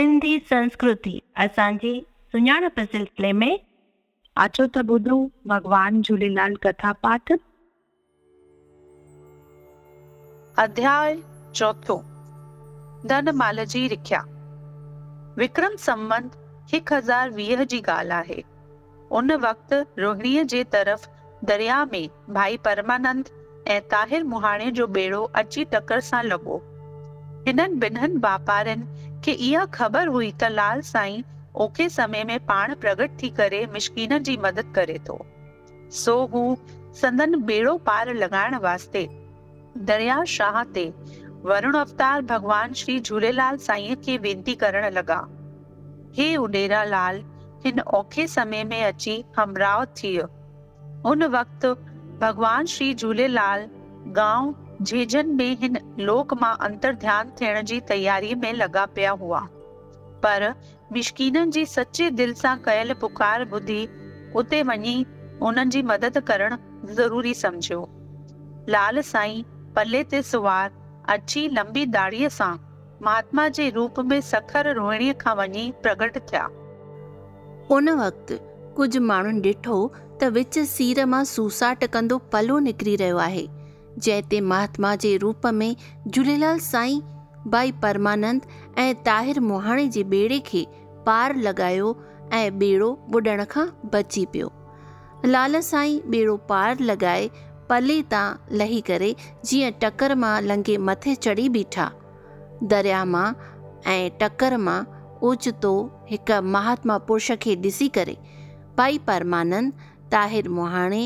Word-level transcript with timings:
सिंधी 0.00 0.38
संस्कृति 0.50 1.12
असांजी 1.44 1.90
सुञाणप 2.32 2.78
सिलसिले 2.92 3.30
में 3.40 3.50
अचो 4.44 4.64
त 4.76 4.82
ॿुधूं 4.90 5.18
भॻवान 5.48 6.00
झूलेलाल 6.02 6.54
कथा 6.62 6.92
पाठ 7.02 7.32
अध्याय 10.64 11.16
चौथो 11.60 11.96
धन 13.10 13.28
माल 13.42 13.64
जी 13.74 13.86
रिख्या 13.94 14.20
विक्रम 15.42 15.76
संबंध 15.88 16.72
एक 16.80 16.92
हज़ार 16.92 17.30
वीह 17.40 17.62
जी 17.74 17.80
ॻाल्हि 17.96 18.12
आहे 18.20 18.40
उन 19.20 19.30
वक़्तु 19.44 19.82
रोहिणीअ 20.02 20.42
जे 20.54 20.62
तरफ़ 20.76 21.06
दरिया 21.52 21.84
में 21.92 22.06
भाई 22.38 22.56
परमानंद 22.64 23.28
ऐं 23.76 23.80
ताहिर 23.92 24.24
मुहाणे 24.32 24.70
जो 24.80 24.86
बेड़ो 24.98 25.22
अची 25.44 25.64
टकर 25.76 26.00
सां 26.10 26.22
लॻो 26.32 26.58
हिननि 27.46 27.78
ॿिन्हिनि 27.86 28.20
वापारियुनि 28.28 29.09
कि 29.24 29.32
इहा 29.48 29.64
ख़बर 29.74 30.08
हुई 30.08 30.30
त 30.40 30.44
लाल 30.50 30.80
साईं 30.88 31.22
ओके 31.62 31.88
समय 31.88 32.22
में 32.24 32.38
पाण 32.46 32.74
प्रगट 32.84 33.22
थी 33.22 33.28
करे 33.38 33.64
मिशकिन 33.72 34.18
जी 34.28 34.36
मदद 34.44 34.72
करे 34.74 34.98
थो 35.08 35.18
सो 36.02 36.14
हू 36.34 36.42
संदन 37.00 37.34
बेड़ो 37.50 37.76
पार 37.88 38.12
लॻाइण 38.20 38.56
वास्ते 38.62 39.02
दरिया 39.90 40.22
शाह 40.36 40.62
ते 40.76 40.84
वरुण 41.50 41.76
अवतार 41.80 42.22
भगवान 42.30 42.72
श्री 42.82 42.98
झूलेलाल 43.00 43.56
साईं 43.66 43.96
के 44.06 44.16
विनती 44.24 44.54
करण 44.62 44.88
लगा 44.92 45.20
हे 46.16 46.34
उडेरा 46.44 46.82
लाल 46.94 47.22
इन 47.66 47.80
औखे 48.00 48.26
समय 48.36 48.64
में 48.72 48.82
अची 48.84 49.22
हमराव 49.38 49.84
थियो 50.02 50.26
उन 51.10 51.24
वक्त 51.36 51.66
भगवान 52.20 52.66
श्री 52.76 52.94
झूलेलाल 52.94 53.66
गांव 54.20 54.54
जेजन 54.88 55.28
में 55.36 55.56
हिन 55.60 55.76
लोक 55.98 56.32
मां 56.42 56.54
अंतरध्यानु 56.66 57.30
थियण 57.40 57.62
जी 57.70 57.80
तयारी 57.88 58.34
में 58.42 58.52
लॻा॒ 58.60 58.84
पिया 58.94 59.10
हुआ 59.22 59.40
पर 60.24 60.44
कयलु 61.18 62.94
पुकार 63.00 63.44
ॿुधी 63.54 63.82
उते 64.40 64.62
वञी 64.70 64.94
हुननि 65.42 65.70
जी 65.70 65.82
मदद 65.90 66.18
करणु 66.30 66.56
ज़रूरी 66.94 67.34
लाल 68.72 69.00
साईं 69.10 69.44
पले 69.76 70.02
ते 70.14 70.22
सवार 70.30 70.72
अछी 71.16 71.46
लंबी 71.58 71.84
दाड़ीअ 71.98 72.28
सां 72.40 72.54
महात्मा 73.04 73.48
जे 73.60 73.68
रूप 73.76 74.00
में 74.12 74.20
सखर 74.32 74.74
रोहिणीअ 74.80 75.14
खां 75.20 75.36
वञी 75.44 75.70
प्रगट 75.82 76.18
थिया 76.32 76.48
हुन 77.70 77.90
वक़्ति 78.02 78.38
कुझु 78.76 79.00
माण्हुनि 79.12 79.40
डि॒ठो 79.46 79.80
त 80.22 80.32
विच 80.40 80.58
सीर 80.76 81.04
मां 81.14 81.24
सुसा 81.36 81.72
टकंदो 81.84 82.18
पलो 82.32 82.58
निकिरी 82.68 82.96
रहियो 83.06 83.16
आहे 83.30 83.48
जंहिं 84.04 84.22
ते 84.30 84.40
महात्मा 84.40 84.94
जे 85.04 85.16
रूप 85.22 85.46
में 85.60 85.74
झूलेलाल 86.08 86.58
साईं 86.58 87.00
बाई 87.52 87.70
परमानंद 87.82 88.42
ऐं 88.78 88.94
ताहिर 89.06 89.40
मोहाणे 89.48 89.86
जे 89.96 90.02
ॿेड़े 90.10 90.38
खे 90.46 90.62
पार 91.06 91.36
लॻायो 91.44 91.88
ऐं 92.32 92.50
ॿेड़ो 92.60 92.88
ॿुॾण 93.14 93.44
खां 93.52 93.66
बची 93.92 94.24
पियो 94.32 94.48
लाल 95.34 95.60
साईं 95.70 96.00
ॿेड़ो 96.16 96.36
पार 96.50 96.80
लॻाए 96.90 97.28
पले 97.70 98.00
तां 98.12 98.26
लही 98.58 98.80
करे 98.88 99.14
जीअं 99.46 99.70
टकरु 99.82 100.14
मां 100.22 100.34
लंघे 100.48 100.76
मथे 100.90 101.14
चढ़ी 101.24 101.48
बीठा 101.56 101.88
दरिया 102.72 103.04
मां 103.14 103.28
ऐं 103.94 104.02
टकर 104.20 104.56
मां 104.66 104.78
ओचितो 105.28 105.72
हिकु 106.10 106.40
महात्मा 106.54 106.96
पुरुष 107.08 107.30
खे 107.44 107.54
ॾिसी 107.64 107.88
करे 107.98 108.16
बाई 108.78 108.98
परमानंद 109.08 109.72
ताहिर 110.12 110.48
मोहाणे 110.58 111.04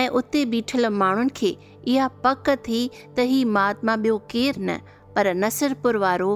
ऐं 0.00 0.08
उते 0.18 0.44
ॿीठल 0.56 0.86
माण्हुनि 1.00 1.28
खे 1.38 1.50
इहा 1.88 2.06
पक 2.24 2.48
थी 2.66 2.86
त 3.16 3.20
हीअ 3.30 3.46
महात्मा 3.54 3.94
ॿियो 3.96 4.18
केरु 4.30 4.62
न 4.66 4.76
पर 5.16 5.28
नसिरपुर 5.44 5.96
वारो 6.04 6.28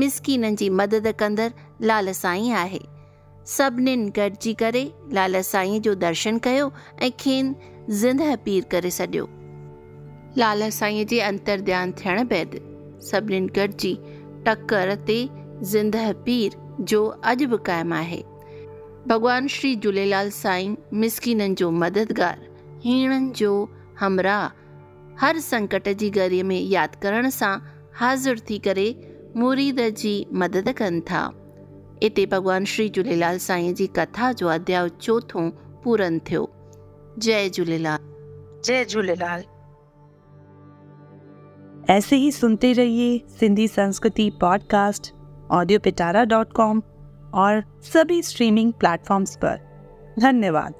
मिसकिननि 0.00 0.56
जी 0.60 0.68
मदद 0.80 1.06
कंदड़ 1.20 1.48
लाल 1.90 2.12
साईं 2.22 2.52
आहे 2.64 2.80
सभिनीनि 3.56 4.10
गॾिजी 4.16 4.54
करे 4.62 4.84
लाल 5.18 5.40
साईं 5.52 5.80
जो 5.86 5.94
दर्शन 6.06 6.38
कयो 6.46 6.72
ऐं 7.02 7.10
खेनि 7.20 7.94
ज़िंदह 8.02 8.34
पीर 8.44 8.64
करे 8.72 8.90
छॾियो 8.98 9.28
लाल 10.38 10.68
साईं 10.80 11.04
जे 11.06 11.20
अंतर 11.20 11.50
अंतरध्यानु 11.52 11.92
थियण 12.00 12.26
बैदि 12.32 12.60
सभिनीनि 13.10 13.48
गॾिजी 13.58 13.94
टकर 14.46 14.94
ते 15.10 15.18
ज़िंदह 15.74 16.12
पीर 16.26 16.56
जो 16.92 17.04
अॼु 17.32 17.46
बि 17.52 17.56
क़ाइमु 17.66 17.94
आहे 17.94 18.22
भॻवान 19.08 19.46
श्री 19.56 19.74
झूलेलाल 19.76 20.30
साईं 20.42 20.74
मिसकिननि 21.00 21.54
जो 21.62 21.70
मददगारु 21.84 22.52
हीणनि 22.84 23.30
जो 23.36 23.52
हमराह 24.00 24.48
हर 25.20 25.38
संकट 25.40 25.88
जी 25.98 26.08
घड़ी 26.10 26.42
में 26.42 26.60
याद 26.60 26.94
करण 27.02 27.28
से 27.30 27.46
हाज़िर 27.98 28.38
थी 28.50 28.58
करे 28.58 28.86
मुरीद 29.36 29.80
जी 29.98 30.14
मदद 30.42 30.72
कन 30.78 31.00
था 31.10 31.22
इत 32.02 32.18
भगवान 32.30 32.64
श्री 32.72 32.88
झूलेलाल 32.90 33.38
साई 33.46 33.72
जी 33.80 33.86
कथा 33.98 34.32
जो 34.40 34.48
अध्याय 34.48 34.88
चौथों 35.00 35.48
पूरन 35.84 36.18
थो 36.32 36.48
जय 37.18 37.48
झूलेलाल 37.50 38.12
जय 38.64 38.84
झूलेलाल 38.84 39.42
ऐसे 41.92 42.16
ही 42.16 42.30
सुनते 42.32 42.72
रहिए 42.72 43.18
सिंधी 43.40 43.66
संस्कृति 43.68 44.28
podcast 44.40 45.12
audio 45.56 45.80
Pitara 45.84 46.24
dot 46.34 46.52
com 46.56 46.82
और 47.42 47.62
सभी 47.92 48.22
स्ट्रीमिंग 48.22 48.72
प्लेटफॉर्म्स 48.80 49.36
पर 49.44 49.58
धन्यवाद 50.20 50.74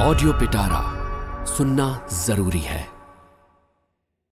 ऑडियो 0.00 0.32
पिटारा 0.40 0.80
सुनना 1.56 1.86
जरूरी 2.26 2.60
है 2.66 2.95